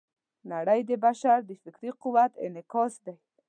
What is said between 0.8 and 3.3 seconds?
د بشر د فکري قوت انعکاس دی.